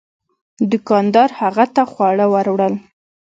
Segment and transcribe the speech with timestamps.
[0.71, 2.73] دوکاندار هغه ته خواړه ور وړل.